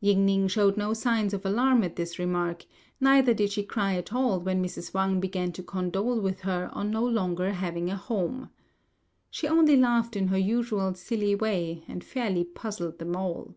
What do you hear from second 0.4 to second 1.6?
shewed no signs of